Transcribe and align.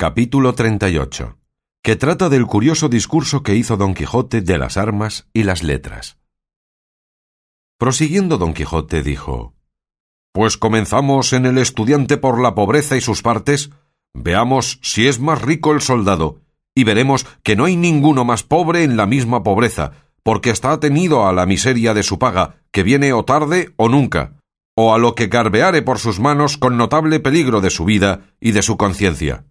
Capítulo 0.00 0.54
38 0.54 1.36
que 1.82 1.94
trata 1.94 2.30
del 2.30 2.46
curioso 2.46 2.88
discurso 2.88 3.42
que 3.42 3.54
hizo 3.54 3.76
Don 3.76 3.92
Quijote 3.92 4.40
de 4.40 4.56
las 4.56 4.78
armas 4.78 5.28
y 5.34 5.42
las 5.42 5.62
letras. 5.62 6.16
Prosiguiendo 7.78 8.38
Don 8.38 8.54
Quijote 8.54 9.02
dijo 9.02 9.52
Pues 10.32 10.56
comenzamos 10.56 11.34
en 11.34 11.44
el 11.44 11.58
estudiante 11.58 12.16
por 12.16 12.40
la 12.40 12.54
pobreza 12.54 12.96
y 12.96 13.02
sus 13.02 13.20
partes, 13.20 13.72
veamos 14.14 14.78
si 14.80 15.06
es 15.06 15.20
más 15.20 15.42
rico 15.42 15.74
el 15.74 15.82
soldado, 15.82 16.40
y 16.74 16.84
veremos 16.84 17.26
que 17.42 17.54
no 17.54 17.66
hay 17.66 17.76
ninguno 17.76 18.24
más 18.24 18.42
pobre 18.42 18.84
en 18.84 18.96
la 18.96 19.04
misma 19.04 19.42
pobreza, 19.42 19.92
porque 20.22 20.48
está 20.48 20.72
atenido 20.72 21.26
a 21.26 21.34
la 21.34 21.44
miseria 21.44 21.92
de 21.92 22.04
su 22.04 22.18
paga, 22.18 22.62
que 22.72 22.84
viene 22.84 23.12
o 23.12 23.26
tarde 23.26 23.74
o 23.76 23.90
nunca, 23.90 24.38
o 24.74 24.94
a 24.94 24.98
lo 24.98 25.14
que 25.14 25.26
garbeare 25.26 25.82
por 25.82 25.98
sus 25.98 26.20
manos 26.20 26.56
con 26.56 26.78
notable 26.78 27.20
peligro 27.20 27.60
de 27.60 27.68
su 27.68 27.84
vida 27.84 28.32
y 28.40 28.52
de 28.52 28.62
su 28.62 28.78
conciencia 28.78 29.44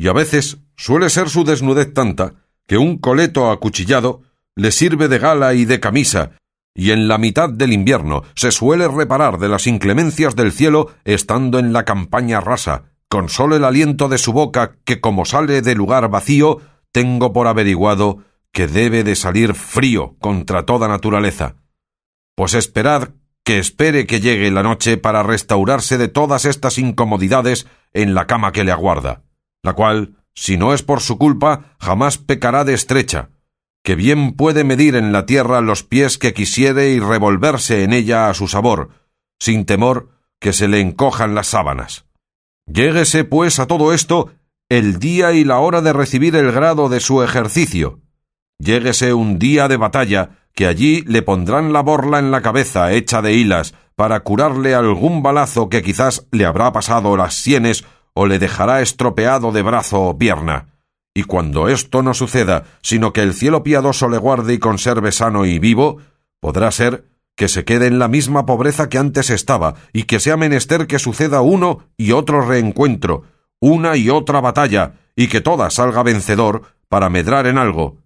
y 0.00 0.08
a 0.08 0.14
veces 0.14 0.56
suele 0.78 1.10
ser 1.10 1.28
su 1.28 1.44
desnudez 1.44 1.92
tanta 1.92 2.32
que 2.66 2.78
un 2.78 2.96
coleto 2.96 3.50
acuchillado 3.50 4.22
le 4.56 4.72
sirve 4.72 5.08
de 5.08 5.18
gala 5.18 5.52
y 5.52 5.66
de 5.66 5.78
camisa, 5.78 6.38
y 6.74 6.92
en 6.92 7.06
la 7.06 7.18
mitad 7.18 7.50
del 7.50 7.74
invierno 7.74 8.22
se 8.34 8.50
suele 8.50 8.88
reparar 8.88 9.38
de 9.38 9.50
las 9.50 9.66
inclemencias 9.66 10.34
del 10.36 10.52
cielo 10.52 10.90
estando 11.04 11.58
en 11.58 11.74
la 11.74 11.84
campaña 11.84 12.40
rasa, 12.40 12.84
con 13.10 13.28
solo 13.28 13.56
el 13.56 13.64
aliento 13.64 14.08
de 14.08 14.16
su 14.16 14.32
boca 14.32 14.78
que 14.86 15.02
como 15.02 15.26
sale 15.26 15.60
de 15.60 15.74
lugar 15.74 16.08
vacío, 16.08 16.62
tengo 16.92 17.34
por 17.34 17.46
averiguado 17.46 18.24
que 18.52 18.68
debe 18.68 19.04
de 19.04 19.16
salir 19.16 19.52
frío 19.52 20.16
contra 20.18 20.64
toda 20.64 20.88
naturaleza. 20.88 21.56
Pues 22.36 22.54
esperad 22.54 23.10
que 23.44 23.58
espere 23.58 24.06
que 24.06 24.20
llegue 24.20 24.50
la 24.50 24.62
noche 24.62 24.96
para 24.96 25.22
restaurarse 25.22 25.98
de 25.98 26.08
todas 26.08 26.46
estas 26.46 26.78
incomodidades 26.78 27.66
en 27.92 28.14
la 28.14 28.26
cama 28.26 28.52
que 28.52 28.64
le 28.64 28.72
aguarda 28.72 29.24
la 29.62 29.74
cual, 29.74 30.16
si 30.34 30.56
no 30.56 30.72
es 30.72 30.82
por 30.82 31.00
su 31.00 31.18
culpa, 31.18 31.76
jamás 31.78 32.18
pecará 32.18 32.64
de 32.64 32.74
estrecha, 32.74 33.30
que 33.82 33.94
bien 33.94 34.34
puede 34.34 34.64
medir 34.64 34.96
en 34.96 35.12
la 35.12 35.26
tierra 35.26 35.60
los 35.60 35.82
pies 35.82 36.18
que 36.18 36.34
quisiere 36.34 36.90
y 36.90 37.00
revolverse 37.00 37.82
en 37.82 37.92
ella 37.92 38.28
a 38.28 38.34
su 38.34 38.48
sabor, 38.48 38.90
sin 39.38 39.64
temor 39.64 40.10
que 40.38 40.52
se 40.52 40.68
le 40.68 40.80
encojan 40.80 41.34
las 41.34 41.48
sábanas. 41.48 42.06
Lléguese, 42.66 43.24
pues, 43.24 43.58
a 43.58 43.66
todo 43.66 43.92
esto 43.92 44.32
el 44.68 45.00
día 45.00 45.32
y 45.32 45.44
la 45.44 45.58
hora 45.58 45.82
de 45.82 45.92
recibir 45.92 46.36
el 46.36 46.52
grado 46.52 46.88
de 46.88 47.00
su 47.00 47.22
ejercicio. 47.22 48.00
Lléguese 48.58 49.12
un 49.12 49.38
día 49.38 49.66
de 49.66 49.76
batalla, 49.76 50.46
que 50.54 50.66
allí 50.66 51.02
le 51.02 51.22
pondrán 51.22 51.72
la 51.72 51.80
borla 51.82 52.18
en 52.18 52.30
la 52.30 52.40
cabeza 52.40 52.92
hecha 52.92 53.20
de 53.20 53.32
hilas, 53.32 53.74
para 53.96 54.20
curarle 54.20 54.74
algún 54.74 55.22
balazo 55.22 55.68
que 55.68 55.82
quizás 55.82 56.26
le 56.30 56.44
habrá 56.46 56.72
pasado 56.72 57.16
las 57.16 57.34
sienes 57.34 57.84
o 58.14 58.26
le 58.26 58.38
dejará 58.38 58.80
estropeado 58.80 59.52
de 59.52 59.62
brazo 59.62 60.02
o 60.02 60.18
pierna. 60.18 60.68
Y 61.14 61.24
cuando 61.24 61.68
esto 61.68 62.02
no 62.02 62.14
suceda, 62.14 62.64
sino 62.82 63.12
que 63.12 63.22
el 63.22 63.34
cielo 63.34 63.62
piadoso 63.62 64.08
le 64.08 64.18
guarde 64.18 64.54
y 64.54 64.58
conserve 64.58 65.12
sano 65.12 65.44
y 65.44 65.58
vivo, 65.58 65.98
podrá 66.40 66.70
ser 66.70 67.08
que 67.36 67.48
se 67.48 67.64
quede 67.64 67.86
en 67.86 67.98
la 67.98 68.08
misma 68.08 68.44
pobreza 68.46 68.88
que 68.88 68.98
antes 68.98 69.30
estaba, 69.30 69.74
y 69.92 70.02
que 70.04 70.20
sea 70.20 70.36
menester 70.36 70.86
que 70.86 70.98
suceda 70.98 71.40
uno 71.40 71.86
y 71.96 72.12
otro 72.12 72.46
reencuentro, 72.46 73.24
una 73.60 73.96
y 73.96 74.10
otra 74.10 74.40
batalla, 74.40 74.94
y 75.16 75.28
que 75.28 75.40
toda 75.40 75.70
salga 75.70 76.02
vencedor 76.02 76.62
para 76.88 77.08
medrar 77.08 77.46
en 77.46 77.58
algo. 77.58 77.96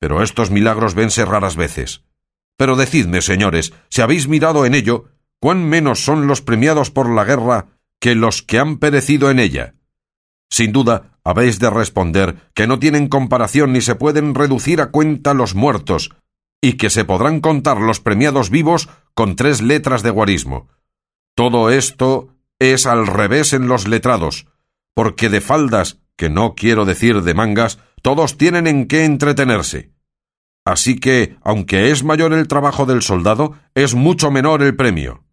Pero 0.00 0.22
estos 0.22 0.50
milagros 0.50 0.94
vense 0.94 1.24
raras 1.24 1.56
veces. 1.56 2.04
Pero 2.56 2.76
decidme, 2.76 3.20
señores, 3.20 3.72
si 3.90 4.02
habéis 4.02 4.28
mirado 4.28 4.64
en 4.64 4.74
ello, 4.74 5.06
cuán 5.40 5.68
menos 5.68 6.04
son 6.04 6.26
los 6.26 6.40
premiados 6.40 6.90
por 6.90 7.08
la 7.10 7.24
guerra 7.24 7.66
que 8.04 8.14
los 8.14 8.42
que 8.42 8.58
han 8.58 8.76
perecido 8.76 9.30
en 9.30 9.38
ella. 9.38 9.76
Sin 10.50 10.72
duda, 10.72 11.18
habéis 11.24 11.58
de 11.58 11.70
responder 11.70 12.50
que 12.52 12.66
no 12.66 12.78
tienen 12.78 13.08
comparación 13.08 13.72
ni 13.72 13.80
se 13.80 13.94
pueden 13.94 14.34
reducir 14.34 14.82
a 14.82 14.90
cuenta 14.90 15.32
los 15.32 15.54
muertos, 15.54 16.10
y 16.60 16.74
que 16.74 16.90
se 16.90 17.06
podrán 17.06 17.40
contar 17.40 17.80
los 17.80 18.00
premiados 18.00 18.50
vivos 18.50 18.90
con 19.14 19.36
tres 19.36 19.62
letras 19.62 20.02
de 20.02 20.10
guarismo. 20.10 20.68
Todo 21.34 21.70
esto 21.70 22.28
es 22.58 22.84
al 22.84 23.06
revés 23.06 23.54
en 23.54 23.68
los 23.68 23.88
letrados, 23.88 24.48
porque 24.94 25.30
de 25.30 25.40
faldas, 25.40 26.02
que 26.18 26.28
no 26.28 26.54
quiero 26.54 26.84
decir 26.84 27.22
de 27.22 27.32
mangas, 27.32 27.78
todos 28.02 28.36
tienen 28.36 28.66
en 28.66 28.86
qué 28.86 29.06
entretenerse. 29.06 29.92
Así 30.66 31.00
que, 31.00 31.38
aunque 31.40 31.90
es 31.90 32.04
mayor 32.04 32.34
el 32.34 32.48
trabajo 32.48 32.84
del 32.84 33.00
soldado, 33.00 33.54
es 33.74 33.94
mucho 33.94 34.30
menor 34.30 34.62
el 34.62 34.76
premio. 34.76 35.23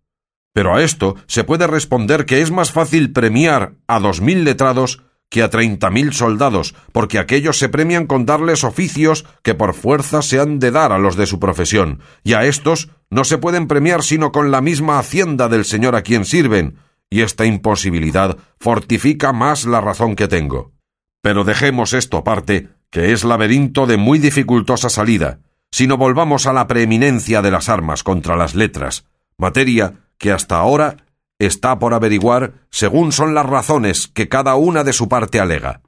Pero 0.53 0.75
a 0.75 0.84
esto 0.84 1.16
se 1.28 1.44
puede 1.44 1.67
responder 1.67 2.25
que 2.25 2.41
es 2.41 2.51
más 2.51 2.72
fácil 2.72 3.12
premiar 3.12 3.75
a 3.88 4.00
dos 4.00 4.22
mil 4.22 4.44
letrados 4.44 5.03
que 5.29 5.44
a 5.44 5.50
treinta 5.50 5.89
mil 5.89 6.12
soldados, 6.12 6.75
porque 6.91 7.17
aquellos 7.17 7.57
se 7.57 7.69
premian 7.69 8.06
con 8.06 8.25
darles 8.25 8.66
oficios 8.66 9.25
que 9.44 9.56
por 9.56 9.73
fuerza 9.73 10.22
se 10.22 10.41
han 10.41 10.59
de 10.59 10.72
dar 10.72 10.91
a 10.91 11.00
los 11.00 11.16
de 11.16 11.25
su 11.25 11.40
profesión, 11.40 12.01
y 12.22 12.34
a 12.34 12.45
estos 12.45 12.90
no 13.09 13.23
se 13.23 13.38
pueden 13.38 13.67
premiar 13.67 14.03
sino 14.03 14.34
con 14.34 14.51
la 14.51 14.59
misma 14.59 15.00
hacienda 15.00 15.47
del 15.47 15.63
señor 15.63 15.95
a 15.95 16.01
quien 16.01 16.25
sirven, 16.25 16.79
y 17.09 17.22
esta 17.22 17.45
imposibilidad 17.45 18.38
fortifica 18.59 19.31
más 19.31 19.66
la 19.66 19.79
razón 19.79 20.17
que 20.17 20.28
tengo. 20.28 20.73
Pero 21.22 21.45
dejemos 21.45 21.94
esto 21.94 22.17
aparte, 22.17 22.67
que 22.90 23.13
es 23.13 23.23
laberinto 23.23 23.88
de 23.88 23.95
muy 23.95 24.19
dificultosa 24.19 24.90
salida, 24.90 25.40
sino 25.72 25.95
volvamos 25.95 26.45
a 26.45 26.51
la 26.51 26.67
preeminencia 26.67 27.41
de 27.41 27.51
las 27.51 27.69
armas 27.69 28.03
contra 28.03 28.35
las 28.35 28.53
letras, 28.53 29.06
materia 29.38 29.94
que 30.21 30.31
hasta 30.31 30.57
ahora 30.57 30.97
está 31.39 31.79
por 31.79 31.95
averiguar 31.95 32.53
según 32.69 33.11
son 33.11 33.33
las 33.33 33.45
razones 33.45 34.07
que 34.07 34.29
cada 34.29 34.55
una 34.55 34.83
de 34.83 34.93
su 34.93 35.09
parte 35.09 35.39
alega. 35.39 35.81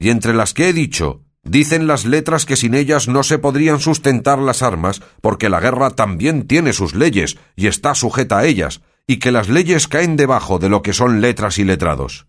Y 0.00 0.10
entre 0.10 0.34
las 0.34 0.52
que 0.52 0.68
he 0.68 0.72
dicho, 0.72 1.22
dicen 1.44 1.86
las 1.86 2.04
letras 2.04 2.44
que 2.44 2.56
sin 2.56 2.74
ellas 2.74 3.06
no 3.06 3.22
se 3.22 3.38
podrían 3.38 3.78
sustentar 3.78 4.40
las 4.40 4.62
armas, 4.62 5.00
porque 5.20 5.48
la 5.48 5.60
guerra 5.60 5.90
también 5.90 6.48
tiene 6.48 6.72
sus 6.72 6.94
leyes 6.96 7.38
y 7.54 7.68
está 7.68 7.94
sujeta 7.94 8.38
a 8.38 8.46
ellas, 8.46 8.82
y 9.06 9.18
que 9.18 9.30
las 9.30 9.48
leyes 9.48 9.86
caen 9.86 10.16
debajo 10.16 10.58
de 10.58 10.68
lo 10.68 10.82
que 10.82 10.92
son 10.92 11.20
letras 11.20 11.58
y 11.58 11.64
letrados. 11.64 12.26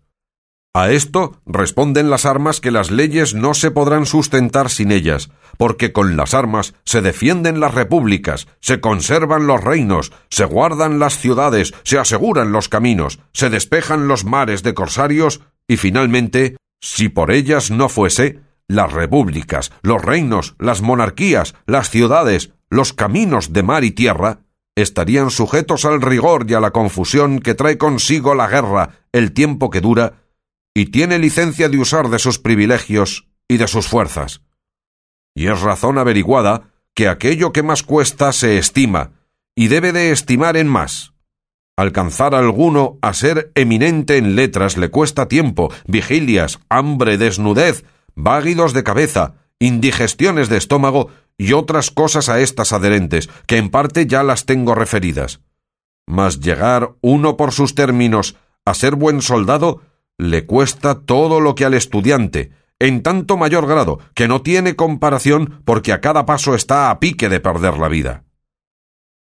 A 0.76 0.90
esto 0.90 1.40
responden 1.46 2.10
las 2.10 2.26
armas 2.26 2.60
que 2.60 2.72
las 2.72 2.90
leyes 2.90 3.32
no 3.32 3.54
se 3.54 3.70
podrán 3.70 4.06
sustentar 4.06 4.70
sin 4.70 4.90
ellas, 4.90 5.30
porque 5.56 5.92
con 5.92 6.16
las 6.16 6.34
armas 6.34 6.74
se 6.84 7.00
defienden 7.00 7.60
las 7.60 7.74
repúblicas, 7.74 8.48
se 8.58 8.80
conservan 8.80 9.46
los 9.46 9.62
reinos, 9.62 10.12
se 10.30 10.44
guardan 10.44 10.98
las 10.98 11.16
ciudades, 11.16 11.74
se 11.84 11.96
aseguran 11.96 12.50
los 12.50 12.68
caminos, 12.68 13.20
se 13.32 13.50
despejan 13.50 14.08
los 14.08 14.24
mares 14.24 14.64
de 14.64 14.74
corsarios, 14.74 15.42
y 15.68 15.76
finalmente, 15.76 16.56
si 16.80 17.08
por 17.08 17.30
ellas 17.30 17.70
no 17.70 17.88
fuese, 17.88 18.40
las 18.66 18.92
repúblicas, 18.92 19.70
los 19.82 20.02
reinos, 20.02 20.56
las 20.58 20.82
monarquías, 20.82 21.54
las 21.66 21.88
ciudades, 21.88 22.50
los 22.68 22.92
caminos 22.92 23.52
de 23.52 23.62
mar 23.62 23.84
y 23.84 23.92
tierra, 23.92 24.40
estarían 24.74 25.30
sujetos 25.30 25.84
al 25.84 26.02
rigor 26.02 26.46
y 26.48 26.54
a 26.54 26.60
la 26.60 26.72
confusión 26.72 27.38
que 27.38 27.54
trae 27.54 27.78
consigo 27.78 28.34
la 28.34 28.48
guerra 28.48 28.98
el 29.12 29.30
tiempo 29.30 29.70
que 29.70 29.80
dura, 29.80 30.23
y 30.74 30.86
tiene 30.86 31.18
licencia 31.18 31.68
de 31.68 31.78
usar 31.78 32.10
de 32.10 32.18
sus 32.18 32.40
privilegios 32.40 33.28
y 33.48 33.56
de 33.56 33.68
sus 33.68 33.86
fuerzas. 33.86 34.42
Y 35.34 35.46
es 35.46 35.60
razón 35.60 35.98
averiguada 35.98 36.72
que 36.94 37.08
aquello 37.08 37.52
que 37.52 37.62
más 37.62 37.82
cuesta 37.82 38.32
se 38.32 38.58
estima, 38.58 39.12
y 39.56 39.68
debe 39.68 39.92
de 39.92 40.10
estimar 40.10 40.56
en 40.56 40.68
más. 40.68 41.12
Alcanzar 41.76 42.34
alguno 42.34 42.98
a 43.02 43.14
ser 43.14 43.52
eminente 43.54 44.16
en 44.16 44.36
letras 44.36 44.76
le 44.76 44.90
cuesta 44.90 45.26
tiempo, 45.26 45.72
vigilias, 45.86 46.60
hambre, 46.68 47.18
desnudez, 47.18 47.84
váguidos 48.14 48.72
de 48.72 48.84
cabeza, 48.84 49.34
indigestiones 49.58 50.48
de 50.48 50.56
estómago 50.56 51.08
y 51.36 51.52
otras 51.52 51.90
cosas 51.90 52.28
a 52.28 52.40
estas 52.40 52.72
adherentes, 52.72 53.28
que 53.46 53.56
en 53.56 53.70
parte 53.70 54.06
ya 54.06 54.22
las 54.22 54.44
tengo 54.44 54.74
referidas. 54.74 55.40
Mas 56.06 56.40
llegar 56.40 56.94
uno 57.00 57.36
por 57.36 57.52
sus 57.52 57.74
términos 57.74 58.36
a 58.64 58.74
ser 58.74 58.94
buen 58.94 59.20
soldado 59.20 59.82
le 60.18 60.46
cuesta 60.46 61.00
todo 61.00 61.40
lo 61.40 61.54
que 61.54 61.64
al 61.64 61.74
estudiante, 61.74 62.52
en 62.78 63.02
tanto 63.02 63.36
mayor 63.36 63.66
grado 63.66 63.98
que 64.14 64.28
no 64.28 64.42
tiene 64.42 64.76
comparación 64.76 65.62
porque 65.64 65.92
a 65.92 66.00
cada 66.00 66.26
paso 66.26 66.54
está 66.54 66.90
a 66.90 67.00
pique 67.00 67.28
de 67.28 67.40
perder 67.40 67.78
la 67.78 67.88
vida. 67.88 68.24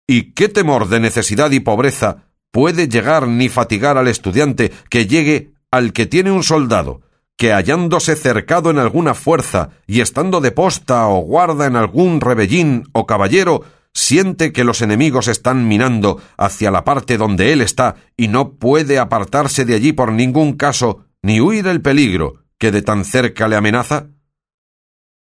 ¿Y 0.07 0.33
qué 0.33 0.49
temor 0.49 0.89
de 0.89 1.01
necesidad 1.01 1.51
y 1.53 1.61
pobreza 1.61 2.25
puede 2.51 2.89
llegar 2.89 3.29
ni 3.29 3.49
fatigar 3.49 3.97
al 3.97 4.09
estudiante 4.09 4.73
que 4.91 5.07
llegue 5.07 5.55
al 5.71 5.93
que 5.93 6.07
tiene 6.07 6.31
un 6.31 6.43
soldado, 6.43 7.01
que 7.37 7.53
hallándose 7.53 8.15
cercado 8.15 8.71
en 8.71 8.79
alguna 8.79 9.15
fuerza 9.15 9.71
y 9.87 10.01
estando 10.01 10.41
de 10.41 10.53
posta 10.53 11.09
o 11.09 11.21
guarda 11.21 11.67
en 11.67 11.77
algún 11.77 12.21
rebellín 12.21 12.85
o 12.93 13.07
caballero, 13.07 13.63
siente 13.95 14.53
que 14.53 14.65
los 14.65 14.83
enemigos 14.83 15.29
están 15.29 15.69
minando 15.69 16.21
hacia 16.37 16.71
la 16.71 16.85
parte 16.85 17.19
donde 17.19 17.53
él 17.53 17.61
está 17.61 17.97
y 18.17 18.29
no 18.29 18.55
puede 18.55 18.99
apartarse 18.99 19.65
de 19.65 19.75
allí 19.75 19.93
por 19.93 20.13
ningún 20.13 20.55
caso 20.55 21.07
ni 21.23 21.41
huir 21.41 21.67
el 21.67 21.83
peligro 21.83 22.45
que 22.59 22.71
de 22.71 22.83
tan 22.83 23.05
cerca 23.05 23.49
le 23.49 23.57
amenaza? 23.57 24.09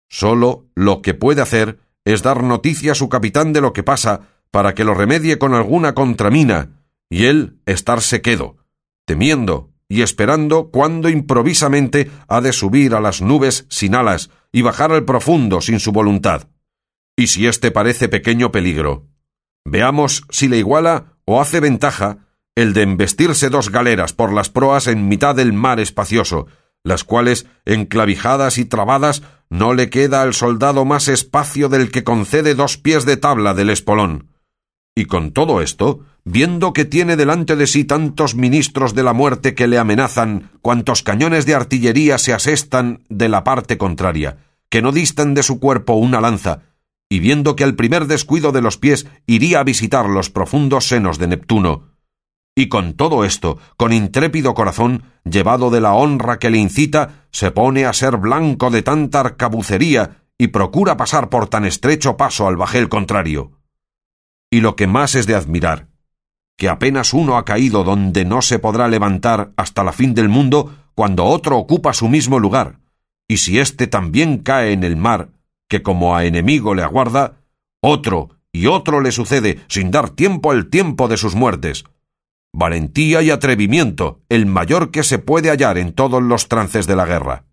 Solo 0.08 0.66
lo 0.74 1.02
que 1.02 1.14
puede 1.14 1.42
hacer 1.42 1.78
es 2.04 2.22
dar 2.22 2.42
noticia 2.42 2.92
a 2.92 2.96
su 2.96 3.08
capitán 3.08 3.52
de 3.52 3.60
lo 3.60 3.72
que 3.72 3.82
pasa 3.82 4.22
para 4.50 4.74
que 4.74 4.84
lo 4.84 4.94
remedie 4.94 5.38
con 5.38 5.54
alguna 5.54 5.94
contramina 5.94 6.84
y 7.08 7.26
él 7.26 7.60
estarse 7.66 8.22
quedo, 8.22 8.56
temiendo 9.06 9.70
y 9.88 10.02
esperando 10.02 10.70
cuándo 10.70 11.08
improvisamente 11.08 12.10
ha 12.28 12.40
de 12.40 12.52
subir 12.52 12.94
a 12.94 13.00
las 13.00 13.20
nubes 13.22 13.66
sin 13.68 13.94
alas 13.94 14.30
y 14.52 14.62
bajar 14.62 14.92
al 14.92 15.04
profundo 15.04 15.60
sin 15.60 15.80
su 15.80 15.92
voluntad. 15.92 16.48
Y 17.16 17.28
si 17.28 17.46
éste 17.46 17.70
parece 17.70 18.08
pequeño 18.08 18.52
peligro, 18.52 19.06
veamos 19.64 20.24
si 20.30 20.48
le 20.48 20.58
iguala 20.58 21.16
o 21.24 21.40
hace 21.40 21.60
ventaja 21.60 22.26
el 22.54 22.72
de 22.72 22.82
embestirse 22.82 23.48
dos 23.50 23.70
galeras 23.70 24.12
por 24.12 24.32
las 24.32 24.50
proas 24.50 24.86
en 24.86 25.08
mitad 25.08 25.34
del 25.34 25.52
mar 25.52 25.80
espacioso, 25.80 26.46
las 26.82 27.04
cuales, 27.04 27.46
enclavijadas 27.64 28.58
y 28.58 28.64
trabadas, 28.64 29.22
no 29.48 29.74
le 29.74 29.90
queda 29.90 30.22
al 30.22 30.34
soldado 30.34 30.84
más 30.84 31.08
espacio 31.08 31.68
del 31.68 31.90
que 31.90 32.04
concede 32.04 32.54
dos 32.54 32.78
pies 32.78 33.04
de 33.04 33.16
tabla 33.16 33.54
del 33.54 33.70
espolón. 33.70 34.28
Y 34.94 35.04
con 35.04 35.32
todo 35.32 35.60
esto, 35.60 36.00
viendo 36.24 36.72
que 36.72 36.84
tiene 36.84 37.16
delante 37.16 37.56
de 37.56 37.66
sí 37.66 37.84
tantos 37.84 38.34
ministros 38.34 38.94
de 38.94 39.02
la 39.02 39.12
muerte 39.12 39.54
que 39.54 39.66
le 39.66 39.78
amenazan, 39.78 40.50
cuantos 40.62 41.02
cañones 41.02 41.46
de 41.46 41.54
artillería 41.54 42.18
se 42.18 42.32
asestan 42.32 43.04
de 43.08 43.28
la 43.28 43.44
parte 43.44 43.78
contraria, 43.78 44.38
que 44.68 44.82
no 44.82 44.92
distan 44.92 45.34
de 45.34 45.42
su 45.42 45.60
cuerpo 45.60 45.94
una 45.94 46.20
lanza, 46.20 46.62
y 47.10 47.18
viendo 47.18 47.56
que 47.56 47.64
al 47.64 47.74
primer 47.74 48.06
descuido 48.06 48.52
de 48.52 48.62
los 48.62 48.78
pies 48.78 49.06
iría 49.26 49.60
a 49.60 49.64
visitar 49.64 50.06
los 50.06 50.30
profundos 50.30 50.86
senos 50.86 51.18
de 51.18 51.26
Neptuno, 51.26 51.90
y 52.54 52.68
con 52.68 52.94
todo 52.94 53.24
esto, 53.24 53.58
con 53.76 53.92
intrépido 53.92 54.54
corazón, 54.54 55.04
llevado 55.24 55.70
de 55.70 55.80
la 55.80 55.94
honra 55.94 56.38
que 56.38 56.50
le 56.50 56.58
incita, 56.58 57.26
se 57.30 57.50
pone 57.50 57.84
a 57.84 57.92
ser 57.92 58.16
blanco 58.16 58.70
de 58.70 58.82
tanta 58.82 59.20
arcabucería 59.20 60.24
y 60.36 60.48
procura 60.48 60.96
pasar 60.96 61.28
por 61.28 61.48
tan 61.48 61.64
estrecho 61.64 62.16
paso 62.16 62.46
al 62.46 62.56
bajel 62.56 62.88
contrario. 62.88 63.52
Y 64.50 64.60
lo 64.60 64.76
que 64.76 64.86
más 64.86 65.14
es 65.14 65.26
de 65.26 65.34
admirar, 65.34 65.88
que 66.56 66.68
apenas 66.68 67.14
uno 67.14 67.36
ha 67.36 67.44
caído 67.44 67.84
donde 67.84 68.24
no 68.24 68.42
se 68.42 68.58
podrá 68.58 68.88
levantar 68.88 69.52
hasta 69.56 69.82
la 69.84 69.92
fin 69.92 70.14
del 70.14 70.28
mundo 70.28 70.74
cuando 70.94 71.24
otro 71.24 71.56
ocupa 71.56 71.92
su 71.92 72.08
mismo 72.08 72.38
lugar, 72.38 72.80
y 73.28 73.38
si 73.38 73.58
éste 73.58 73.86
también 73.86 74.38
cae 74.38 74.72
en 74.72 74.84
el 74.84 74.96
mar, 74.96 75.30
que 75.70 75.82
como 75.82 76.16
a 76.16 76.26
enemigo 76.26 76.74
le 76.74 76.82
aguarda, 76.82 77.38
otro 77.80 78.30
y 78.52 78.66
otro 78.66 79.00
le 79.00 79.12
sucede 79.12 79.60
sin 79.68 79.90
dar 79.92 80.10
tiempo 80.10 80.50
al 80.50 80.66
tiempo 80.66 81.06
de 81.06 81.16
sus 81.16 81.36
muertes, 81.36 81.84
valentía 82.52 83.22
y 83.22 83.30
atrevimiento, 83.30 84.20
el 84.28 84.46
mayor 84.46 84.90
que 84.90 85.04
se 85.04 85.20
puede 85.20 85.48
hallar 85.48 85.78
en 85.78 85.92
todos 85.92 86.20
los 86.22 86.48
trances 86.48 86.88
de 86.88 86.96
la 86.96 87.06
guerra. 87.06 87.44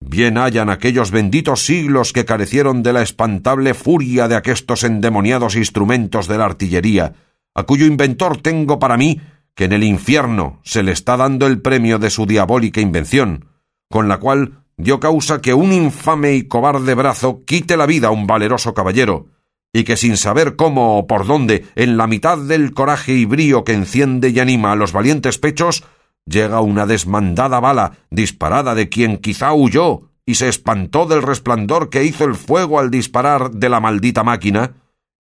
Bien 0.00 0.36
hayan 0.36 0.68
aquellos 0.68 1.10
benditos 1.10 1.64
siglos 1.64 2.12
que 2.12 2.26
carecieron 2.26 2.82
de 2.82 2.92
la 2.92 3.02
espantable 3.02 3.72
furia 3.72 4.28
de 4.28 4.36
aquestos 4.36 4.84
endemoniados 4.84 5.56
instrumentos 5.56 6.28
de 6.28 6.38
la 6.38 6.44
artillería, 6.44 7.14
a 7.54 7.62
cuyo 7.64 7.86
inventor 7.86 8.40
tengo 8.40 8.78
para 8.78 8.98
mí 8.98 9.20
que 9.54 9.64
en 9.64 9.72
el 9.72 9.82
infierno 9.82 10.60
se 10.62 10.82
le 10.82 10.92
está 10.92 11.16
dando 11.16 11.46
el 11.46 11.62
premio 11.62 11.98
de 11.98 12.10
su 12.10 12.26
diabólica 12.26 12.82
invención, 12.82 13.46
con 13.90 14.08
la 14.08 14.18
cual 14.18 14.62
dio 14.78 15.00
causa 15.00 15.42
que 15.42 15.52
un 15.52 15.72
infame 15.72 16.34
y 16.34 16.44
cobarde 16.44 16.94
brazo 16.94 17.44
quite 17.44 17.76
la 17.76 17.84
vida 17.84 18.08
a 18.08 18.12
un 18.12 18.26
valeroso 18.26 18.72
caballero, 18.72 19.26
y 19.72 19.84
que 19.84 19.96
sin 19.96 20.16
saber 20.16 20.56
cómo 20.56 20.98
o 20.98 21.06
por 21.06 21.26
dónde, 21.26 21.66
en 21.74 21.96
la 21.96 22.06
mitad 22.06 22.38
del 22.38 22.72
coraje 22.72 23.12
y 23.12 23.26
brío 23.26 23.64
que 23.64 23.74
enciende 23.74 24.30
y 24.30 24.40
anima 24.40 24.72
a 24.72 24.76
los 24.76 24.92
valientes 24.92 25.38
pechos, 25.38 25.84
llega 26.24 26.60
una 26.60 26.86
desmandada 26.86 27.60
bala 27.60 27.98
disparada 28.10 28.74
de 28.74 28.88
quien 28.88 29.18
quizá 29.18 29.52
huyó 29.52 30.10
y 30.24 30.36
se 30.36 30.48
espantó 30.48 31.06
del 31.06 31.22
resplandor 31.22 31.90
que 31.90 32.04
hizo 32.04 32.24
el 32.24 32.34
fuego 32.34 32.78
al 32.78 32.90
disparar 32.90 33.50
de 33.50 33.68
la 33.68 33.80
maldita 33.80 34.22
máquina, 34.22 34.74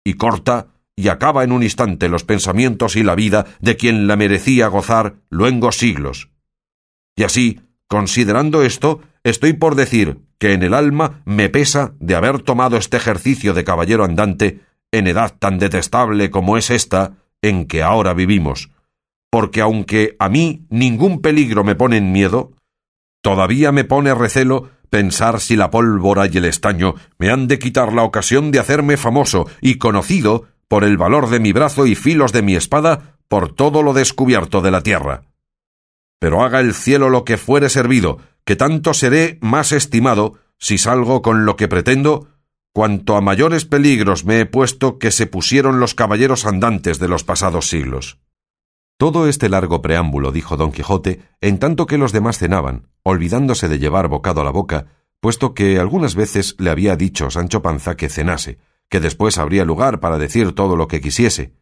y 0.03 0.15
corta 0.15 0.69
y 0.97 1.09
acaba 1.09 1.45
en 1.45 1.53
un 1.53 1.63
instante 1.63 2.09
los 2.09 2.25
pensamientos 2.25 2.97
y 2.97 3.03
la 3.03 3.15
vida 3.15 3.47
de 3.61 3.77
quien 3.77 4.07
la 4.07 4.17
merecía 4.17 4.69
gozar 4.69 5.17
luengos 5.29 5.77
siglos. 5.77 6.31
Y 7.17 7.25
así, 7.25 7.61
considerando 7.89 8.63
esto, 8.63 9.01
estoy 9.25 9.55
por 9.55 9.75
decir 9.75 10.21
que 10.39 10.53
en 10.53 10.63
el 10.63 10.75
alma 10.75 11.23
me 11.25 11.49
pesa 11.49 11.95
de 11.99 12.15
haber 12.15 12.43
tomado 12.43 12.77
este 12.77 12.97
ejercicio 12.97 13.55
de 13.55 13.65
caballero 13.65 14.05
andante 14.05 14.61
en 14.93 15.07
edad 15.07 15.35
tan 15.39 15.59
detestable 15.59 16.31
como 16.31 16.57
es 16.57 16.71
esta 16.71 17.15
en 17.43 17.67
que 17.67 17.83
ahora 17.83 18.15
vivimos, 18.15 18.71
porque 19.31 19.61
aunque 19.61 20.17
a 20.19 20.29
mí 20.29 20.67
ningún 20.71 21.21
peligro 21.21 21.65
me 21.65 21.75
pone 21.75 21.97
en 21.97 22.13
miedo, 22.13 22.53
todavía 23.23 23.73
me 23.73 23.85
pone 23.85 24.15
recelo 24.15 24.71
pensar 24.91 25.41
si 25.41 25.57
la 25.57 25.71
pólvora 25.71 26.27
y 26.27 26.37
el 26.37 26.45
estaño 26.45 26.95
me 27.19 27.31
han 27.31 27.49
de 27.49 27.59
quitar 27.59 27.93
la 27.93 28.05
ocasión 28.05 28.53
de 28.53 28.61
hacerme 28.61 28.97
famoso 28.97 29.49
y 29.61 29.79
conocido 29.79 30.45
por 30.69 30.85
el 30.85 30.97
valor 30.97 31.29
de 31.31 31.41
mi 31.41 31.53
brazo 31.53 31.87
y 31.87 31.95
filos 31.95 32.33
de 32.33 32.43
mi 32.43 32.55
espada 32.55 33.17
por 33.29 33.53
todo 33.53 33.83
lo 33.83 33.93
descubierto 33.93 34.61
de 34.61 34.71
la 34.71 34.83
tierra. 34.83 35.23
Pero 36.21 36.45
haga 36.45 36.61
el 36.61 36.75
cielo 36.75 37.11
lo 37.11 37.25
que 37.25 37.37
fuere 37.37 37.69
servido, 37.69 38.19
que 38.45 38.57
tanto 38.57 38.95
seré 38.95 39.39
más 39.41 39.73
estimado 39.73 40.35
si 40.59 40.79
salgo 40.79 41.23
con 41.23 41.45
lo 41.45 41.57
que 41.57 41.69
pretendo, 41.69 42.29
cuanto 42.73 43.17
a 43.17 43.21
mayores 43.21 43.65
peligros 43.65 44.25
me 44.25 44.41
he 44.41 44.47
puesto 44.47 44.99
que 44.99 45.11
se 45.11 45.27
pusieron 45.27 45.81
los 45.81 45.95
caballeros 45.95 46.47
andantes 46.47 46.99
de 46.99 47.09
los 47.09 47.25
pasados 47.25 47.69
siglos. 47.69 48.19
Todo 48.97 49.29
este 49.29 49.49
largo 49.49 49.83
preámbulo 49.83 50.31
dijo 50.31 50.57
don 50.57 50.73
Quijote 50.73 51.21
en 51.41 51.59
tanto 51.59 51.87
que 51.87 51.99
los 51.99 52.13
demás 52.13 52.39
cenaban, 52.39 52.89
olvidándose 53.03 53.69
de 53.69 53.79
llevar 53.79 54.09
bocado 54.09 54.41
a 54.41 54.45
la 54.45 54.51
boca, 54.51 54.87
puesto 55.21 55.55
que 55.55 55.79
algunas 55.79 56.15
veces 56.15 56.55
le 56.59 56.71
había 56.71 56.97
dicho 56.97 57.31
Sancho 57.31 57.63
Panza 57.63 57.97
que 57.97 58.09
cenase, 58.09 58.59
que 58.89 59.01
después 59.01 59.39
habría 59.39 59.65
lugar 59.65 59.99
para 59.99 60.19
decir 60.19 60.53
todo 60.53 60.77
lo 60.77 60.87
que 60.87 61.01
quisiese, 61.01 61.55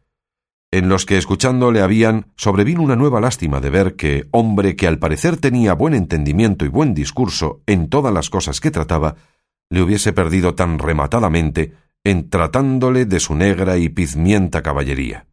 en 0.73 0.89
los 0.89 1.05
que 1.05 1.17
escuchando 1.17 1.71
le 1.71 1.83
habían 1.83 2.31
sobrevino 2.35 2.81
una 2.81 2.95
nueva 2.95 3.21
lástima 3.21 3.59
de 3.59 3.69
ver 3.69 3.95
que 3.95 4.27
hombre 4.31 4.75
que 4.75 4.87
al 4.87 4.97
parecer 4.97 5.37
tenía 5.37 5.73
buen 5.73 5.93
entendimiento 5.93 6.65
y 6.65 6.67
buen 6.67 6.95
discurso 6.95 7.61
en 7.67 7.89
todas 7.89 8.11
las 8.11 8.31
cosas 8.31 8.59
que 8.59 8.71
trataba, 8.71 9.15
le 9.69 9.83
hubiese 9.83 10.13
perdido 10.13 10.55
tan 10.55 10.79
rematadamente 10.79 11.75
en 12.03 12.27
tratándole 12.27 13.05
de 13.05 13.19
su 13.19 13.35
negra 13.35 13.77
y 13.77 13.89
pizmienta 13.89 14.63
caballería. 14.63 15.27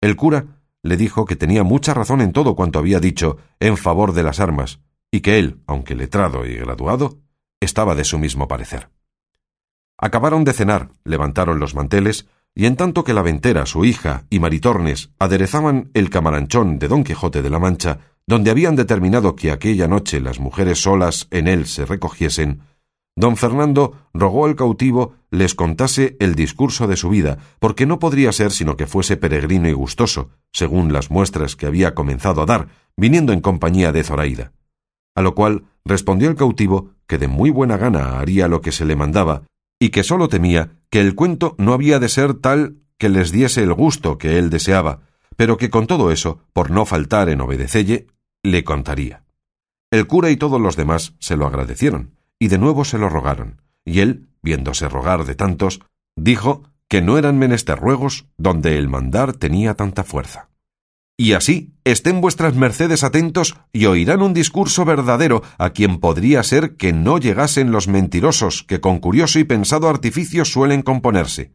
El 0.00 0.16
cura 0.16 0.46
le 0.82 0.96
dijo 0.96 1.26
que 1.26 1.36
tenía 1.36 1.62
mucha 1.62 1.92
razón 1.92 2.22
en 2.22 2.32
todo 2.32 2.56
cuanto 2.56 2.78
había 2.78 2.98
dicho 2.98 3.36
en 3.60 3.76
favor 3.76 4.14
de 4.14 4.22
las 4.22 4.40
armas, 4.40 4.80
y 5.10 5.20
que 5.20 5.38
él, 5.38 5.60
aunque 5.66 5.94
letrado 5.94 6.46
y 6.46 6.56
graduado, 6.56 7.18
estaba 7.60 7.94
de 7.94 8.04
su 8.04 8.18
mismo 8.18 8.48
parecer. 8.48 8.88
Acabaron 9.98 10.44
de 10.44 10.54
cenar, 10.54 10.92
levantaron 11.04 11.60
los 11.60 11.74
manteles, 11.74 12.26
y 12.54 12.66
en 12.66 12.76
tanto 12.76 13.04
que 13.04 13.14
la 13.14 13.22
ventera, 13.22 13.66
su 13.66 13.84
hija 13.84 14.24
y 14.30 14.40
Maritornes 14.40 15.10
aderezaban 15.18 15.90
el 15.94 16.10
camaranchón 16.10 16.78
de 16.78 16.88
Don 16.88 17.04
Quijote 17.04 17.42
de 17.42 17.50
la 17.50 17.58
Mancha, 17.58 17.98
donde 18.26 18.50
habían 18.50 18.76
determinado 18.76 19.36
que 19.36 19.50
aquella 19.50 19.88
noche 19.88 20.20
las 20.20 20.40
mujeres 20.40 20.82
solas 20.82 21.26
en 21.30 21.48
él 21.48 21.66
se 21.66 21.84
recogiesen, 21.84 22.62
don 23.16 23.36
Fernando 23.36 23.94
rogó 24.14 24.46
al 24.46 24.56
cautivo 24.56 25.14
les 25.30 25.54
contase 25.54 26.16
el 26.20 26.34
discurso 26.34 26.86
de 26.86 26.96
su 26.96 27.08
vida, 27.08 27.38
porque 27.58 27.86
no 27.86 27.98
podría 27.98 28.32
ser 28.32 28.50
sino 28.50 28.76
que 28.76 28.86
fuese 28.86 29.16
peregrino 29.16 29.68
y 29.68 29.72
gustoso, 29.72 30.30
según 30.52 30.92
las 30.92 31.10
muestras 31.10 31.56
que 31.56 31.66
había 31.66 31.94
comenzado 31.94 32.42
a 32.42 32.46
dar, 32.46 32.68
viniendo 32.96 33.32
en 33.32 33.40
compañía 33.40 33.92
de 33.92 34.04
Zoraida. 34.04 34.52
A 35.14 35.22
lo 35.22 35.34
cual 35.34 35.64
respondió 35.84 36.28
el 36.28 36.36
cautivo 36.36 36.90
que 37.06 37.18
de 37.18 37.28
muy 37.28 37.50
buena 37.50 37.76
gana 37.76 38.20
haría 38.20 38.48
lo 38.48 38.60
que 38.60 38.72
se 38.72 38.84
le 38.84 38.96
mandaba, 38.96 39.42
y 39.80 39.88
que 39.88 40.04
sólo 40.04 40.28
temía 40.28 40.76
que 40.90 41.00
el 41.00 41.16
cuento 41.16 41.56
no 41.58 41.72
había 41.72 41.98
de 41.98 42.08
ser 42.08 42.34
tal 42.34 42.76
que 42.98 43.08
les 43.08 43.32
diese 43.32 43.62
el 43.62 43.72
gusto 43.72 44.18
que 44.18 44.38
él 44.38 44.50
deseaba, 44.50 45.00
pero 45.36 45.56
que 45.56 45.70
con 45.70 45.86
todo 45.86 46.12
eso, 46.12 46.44
por 46.52 46.70
no 46.70 46.84
faltar 46.84 47.30
en 47.30 47.40
obedecelle, 47.40 48.06
le 48.42 48.62
contaría. 48.62 49.24
El 49.90 50.06
cura 50.06 50.30
y 50.30 50.36
todos 50.36 50.60
los 50.60 50.76
demás 50.76 51.14
se 51.18 51.36
lo 51.36 51.46
agradecieron, 51.46 52.14
y 52.38 52.48
de 52.48 52.58
nuevo 52.58 52.84
se 52.84 52.98
lo 52.98 53.08
rogaron, 53.08 53.62
y 53.84 54.00
él, 54.00 54.28
viéndose 54.42 54.88
rogar 54.88 55.24
de 55.24 55.34
tantos, 55.34 55.80
dijo 56.14 56.62
que 56.88 57.00
no 57.00 57.16
eran 57.16 57.38
menester 57.38 57.78
ruegos 57.78 58.26
donde 58.36 58.76
el 58.76 58.88
mandar 58.88 59.32
tenía 59.32 59.74
tanta 59.74 60.04
fuerza. 60.04 60.50
Y 61.20 61.34
así 61.34 61.74
estén 61.84 62.22
vuestras 62.22 62.54
mercedes 62.54 63.04
atentos 63.04 63.54
y 63.74 63.84
oirán 63.84 64.22
un 64.22 64.32
discurso 64.32 64.86
verdadero 64.86 65.42
a 65.58 65.68
quien 65.68 66.00
podría 66.00 66.42
ser 66.42 66.78
que 66.78 66.94
no 66.94 67.18
llegasen 67.18 67.72
los 67.72 67.88
mentirosos 67.88 68.64
que 68.66 68.80
con 68.80 69.00
curioso 69.00 69.38
y 69.38 69.44
pensado 69.44 69.90
artificio 69.90 70.46
suelen 70.46 70.80
componerse. 70.80 71.52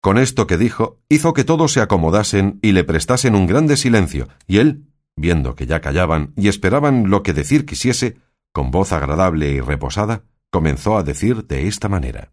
Con 0.00 0.18
esto 0.18 0.48
que 0.48 0.56
dijo, 0.56 0.98
hizo 1.08 1.34
que 1.34 1.44
todos 1.44 1.72
se 1.72 1.80
acomodasen 1.80 2.58
y 2.62 2.72
le 2.72 2.82
prestasen 2.82 3.36
un 3.36 3.46
grande 3.46 3.76
silencio, 3.76 4.26
y 4.48 4.58
él, 4.58 4.88
viendo 5.14 5.54
que 5.54 5.66
ya 5.66 5.80
callaban 5.80 6.32
y 6.36 6.48
esperaban 6.48 7.08
lo 7.08 7.22
que 7.22 7.32
decir 7.32 7.64
quisiese, 7.64 8.16
con 8.52 8.72
voz 8.72 8.90
agradable 8.90 9.52
y 9.52 9.60
reposada, 9.60 10.24
comenzó 10.50 10.96
a 10.96 11.04
decir 11.04 11.46
de 11.46 11.68
esta 11.68 11.88
manera. 11.88 12.32